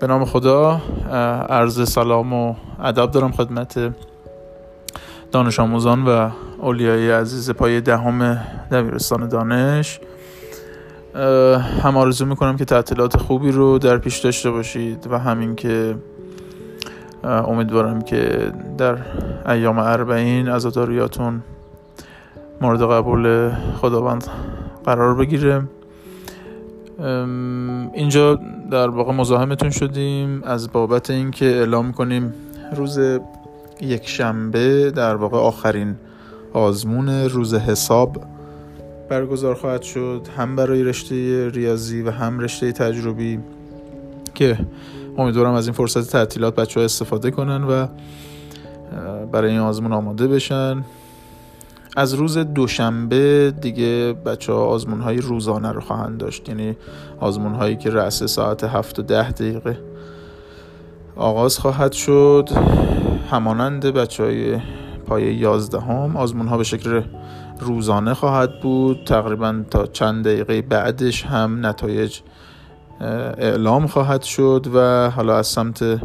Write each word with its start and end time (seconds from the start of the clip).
به 0.00 0.06
نام 0.06 0.24
خدا 0.24 0.80
عرض 1.48 1.90
سلام 1.90 2.32
و 2.32 2.54
ادب 2.82 3.10
دارم 3.10 3.32
خدمت 3.32 3.92
دانش 5.32 5.60
آموزان 5.60 6.04
و 6.04 6.30
اولیای 6.58 7.10
عزیز 7.10 7.50
پای 7.50 7.80
دهم 7.80 8.38
دبیرستان 8.72 9.28
دانش. 9.28 10.00
هم 11.82 11.96
آرزو 11.96 12.26
می‌کنم 12.26 12.56
که 12.56 12.64
تعطیلات 12.64 13.16
خوبی 13.16 13.52
رو 13.52 13.78
در 13.78 13.98
پیش 13.98 14.18
داشته 14.18 14.50
باشید 14.50 15.06
و 15.10 15.18
همین 15.18 15.54
که 15.54 15.94
امیدوارم 17.24 18.02
که 18.02 18.52
در 18.78 18.96
ایام 19.46 19.78
اربعین 19.78 20.48
عزاداریاتون 20.48 21.42
مورد 22.60 22.82
قبول 22.82 23.50
خداوند 23.80 24.26
قرار 24.84 25.14
بگیره. 25.14 25.62
اینجا 27.94 28.38
در 28.70 28.88
واقع 28.88 29.12
مزاحمتون 29.12 29.70
شدیم 29.70 30.42
از 30.44 30.72
بابت 30.72 31.10
اینکه 31.10 31.46
اعلام 31.46 31.92
کنیم 31.92 32.34
روز 32.76 33.00
یک 33.80 34.08
شنبه 34.08 34.90
در 34.90 35.14
واقع 35.14 35.38
آخرین 35.38 35.94
آزمون 36.52 37.08
روز 37.08 37.54
حساب 37.54 38.24
برگزار 39.08 39.54
خواهد 39.54 39.82
شد 39.82 40.26
هم 40.36 40.56
برای 40.56 40.82
رشته 40.82 41.48
ریاضی 41.48 42.02
و 42.02 42.10
هم 42.10 42.38
رشته 42.38 42.72
تجربی 42.72 43.38
که 44.34 44.58
امیدوارم 45.18 45.54
از 45.54 45.66
این 45.66 45.74
فرصت 45.74 46.10
تعطیلات 46.10 46.54
بچه 46.54 46.80
ها 46.80 46.84
استفاده 46.84 47.30
کنن 47.30 47.64
و 47.64 47.86
برای 49.32 49.50
این 49.50 49.60
آزمون 49.60 49.92
آماده 49.92 50.28
بشن. 50.28 50.84
از 51.96 52.14
روز 52.14 52.38
دوشنبه 52.38 53.54
دیگه 53.60 54.12
بچه 54.12 54.52
ها 54.52 54.64
آزمون 54.64 55.00
های 55.00 55.16
روزانه 55.16 55.72
رو 55.72 55.80
خواهند 55.80 56.18
داشت. 56.18 56.48
یعنی 56.48 56.76
آزمون 57.20 57.54
هایی 57.54 57.76
که 57.76 57.90
رأس 57.90 58.22
ساعت 58.22 58.64
هفت 58.64 58.98
و 58.98 59.02
ده 59.02 59.30
دقیقه 59.30 59.78
آغاز 61.16 61.58
خواهد 61.58 61.92
شد. 61.92 62.48
همانند 63.30 63.86
بچه 63.86 64.24
های 64.24 64.58
پای 65.06 65.34
یازدهم 65.34 66.16
آزمون 66.16 66.48
ها 66.48 66.56
به 66.56 66.64
شکل 66.64 67.02
روزانه 67.60 68.14
خواهد 68.14 68.60
بود. 68.60 69.04
تقریبا 69.06 69.62
تا 69.70 69.86
چند 69.86 70.24
دقیقه 70.24 70.62
بعدش 70.62 71.26
هم 71.26 71.66
نتایج 71.66 72.20
اعلام 73.00 73.86
خواهد 73.86 74.22
شد 74.22 74.66
و 74.74 75.10
حالا 75.10 75.36
از 75.36 75.46
سمت 75.46 76.00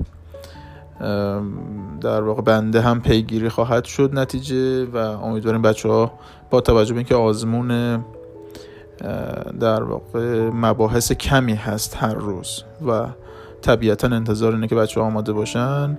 در 2.01 2.21
واقع 2.21 2.41
بنده 2.41 2.81
هم 2.81 3.01
پیگیری 3.01 3.49
خواهد 3.49 3.85
شد 3.85 4.19
نتیجه 4.19 4.85
و 4.85 4.97
امیدواریم 4.97 5.61
بچه 5.61 5.89
ها 5.89 6.11
با 6.49 6.61
توجه 6.61 6.93
به 6.93 6.97
اینکه 6.97 7.15
آزمون 7.15 7.99
در 9.59 9.83
واقع 9.83 10.49
مباحث 10.49 11.11
کمی 11.11 11.53
هست 11.53 11.97
هر 11.97 12.13
روز 12.13 12.63
و 12.87 13.07
طبیعتا 13.61 14.07
انتظار 14.07 14.53
اینه 14.53 14.67
که 14.67 14.75
بچه 14.75 15.01
ها 15.01 15.07
آماده 15.07 15.33
باشن. 15.33 15.97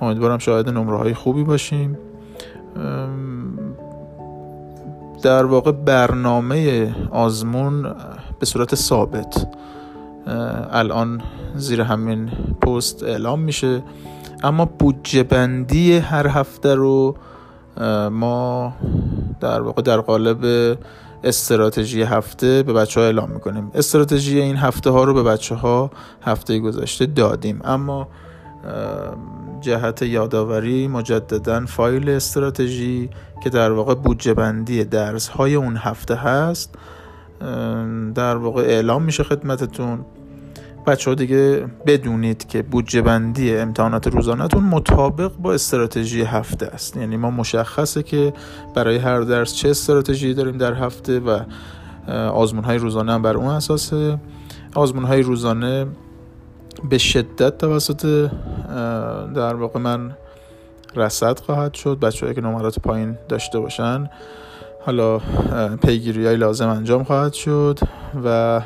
امیدوارم 0.00 0.38
شاید 0.38 0.68
نمره 0.68 0.98
های 0.98 1.14
خوبی 1.14 1.44
باشیم. 1.44 1.98
در 5.22 5.44
واقع 5.44 5.72
برنامه 5.72 6.94
آزمون 7.10 7.82
به 8.40 8.46
صورت 8.46 8.74
ثابت 8.74 9.46
الان 10.70 11.20
زیر 11.54 11.80
همین 11.80 12.30
پست 12.60 13.02
اعلام 13.02 13.40
میشه. 13.40 13.82
اما 14.42 14.64
بودجه 14.64 15.22
بندی 15.22 15.98
هر 15.98 16.26
هفته 16.26 16.74
رو 16.74 17.16
ما 18.10 18.72
در 19.40 19.60
واقع 19.60 19.82
در 19.82 20.00
قالب 20.00 20.76
استراتژی 21.24 22.02
هفته 22.02 22.62
به 22.62 22.72
بچه 22.72 23.00
ها 23.00 23.06
اعلام 23.06 23.30
می‌کنیم. 23.30 23.70
استراتژی 23.74 24.40
این 24.40 24.56
هفته 24.56 24.90
ها 24.90 25.04
رو 25.04 25.14
به 25.14 25.22
بچه 25.22 25.54
ها 25.54 25.90
هفته 26.22 26.58
گذشته 26.58 27.06
دادیم. 27.06 27.60
اما 27.64 28.08
جهت 29.60 30.02
یادآوری 30.02 30.88
مجددا 30.88 31.66
فایل 31.66 32.10
استراتژی 32.10 33.10
که 33.42 33.50
در 33.50 33.72
واقع 33.72 33.94
بودجه 33.94 34.34
بندی 34.34 34.84
درس 34.84 35.28
های 35.28 35.54
اون 35.54 35.76
هفته 35.76 36.14
هست 36.14 36.74
در 38.14 38.36
واقع 38.36 38.62
اعلام 38.62 39.02
میشه 39.02 39.22
خدمتتون. 39.22 40.04
بچه 40.86 41.10
ها 41.10 41.14
دیگه 41.14 41.66
بدونید 41.86 42.48
که 42.48 42.62
بودجه 42.62 43.02
بندی 43.02 43.56
امتحانات 43.56 44.06
روزانهتون 44.06 44.64
مطابق 44.64 45.32
با 45.32 45.52
استراتژی 45.52 46.22
هفته 46.22 46.66
است. 46.66 46.96
یعنی 46.96 47.16
ما 47.16 47.30
مشخصه 47.30 48.02
که 48.02 48.32
برای 48.74 48.96
هر 48.96 49.20
درس 49.20 49.54
چه 49.54 49.70
استراتژی 49.70 50.34
داریم 50.34 50.58
در 50.58 50.74
هفته 50.74 51.20
و 51.20 51.40
آزمون 52.12 52.64
های 52.64 52.78
روزانه 52.78 53.12
هم 53.12 53.22
بر 53.22 53.36
اون 53.36 53.48
اساسه. 53.48 54.18
آزمون 54.74 55.04
های 55.04 55.22
روزانه 55.22 55.86
به 56.90 56.98
شدت 56.98 57.58
توسط 57.58 58.30
در 59.34 59.54
واقع 59.54 59.80
من 59.80 60.16
رصد 60.96 61.38
خواهد 61.38 61.74
شد. 61.74 62.00
بچه 62.00 62.34
که 62.34 62.40
نمرات 62.40 62.78
پایین 62.78 63.18
داشته 63.28 63.58
باشن 63.58 64.10
حالا 64.86 65.20
پیگیری 65.82 66.26
های 66.26 66.36
لازم 66.36 66.68
انجام 66.68 67.04
خواهد 67.04 67.32
شد 67.32 67.78
و 68.24 68.60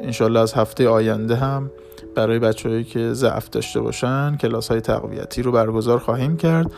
انشالله 0.00 0.40
از 0.40 0.54
هفته 0.54 0.88
آینده 0.88 1.36
هم 1.36 1.70
برای 2.14 2.38
بچههایی 2.38 2.84
که 2.84 3.12
ضعف 3.12 3.50
داشته 3.50 3.80
باشن 3.80 4.36
کلاس 4.36 4.68
های 4.68 4.80
تقویتی 4.80 5.42
رو 5.42 5.52
برگزار 5.52 5.98
خواهیم 5.98 6.36
کرد. 6.36 6.72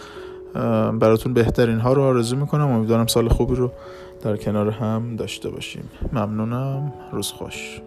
براتون 0.99 1.35
بهترین 1.35 1.79
ها 1.79 1.93
رو 1.93 2.03
آرزو 2.03 2.37
می‌کنم. 2.37 2.71
امیدوارم 2.71 3.07
سال 3.07 3.29
خوبی 3.29 3.55
رو 3.55 3.71
در 4.23 4.37
کنار 4.37 4.71
هم 4.71 5.17
داشته 5.17 5.51
باشیم. 5.51 5.91
ممنونم. 6.13 6.93
روز 7.13 7.33
خوش. 7.33 7.81